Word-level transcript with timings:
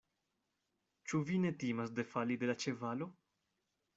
Ĉu 1.11 1.19
vi 1.27 1.37
ne 1.43 1.51
timas 1.65 1.93
defali 2.01 2.39
de 2.45 2.51
la 2.53 2.57
ĉevalo? 2.65 3.11